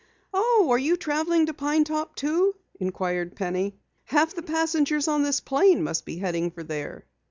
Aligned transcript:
"Oh, 0.33 0.67
are 0.71 0.79
you 0.79 0.97
traveling 0.97 1.45
to 1.45 1.53
Pine 1.53 1.83
Top, 1.83 2.15
too?" 2.15 2.55
inquired 2.79 3.35
Penny. 3.35 3.77
"Half 4.05 4.33
the 4.33 4.41
passengers 4.41 5.07
on 5.07 5.21
this 5.21 5.41
plane 5.41 5.83
must 5.83 6.05
be 6.05 6.17
heading 6.17 6.49
for 6.49 6.63
there." 6.63 7.05